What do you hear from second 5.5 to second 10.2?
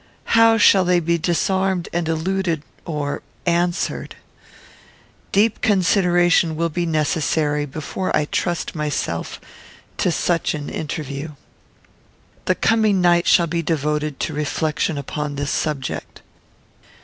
consideration will be necessary before I trust myself to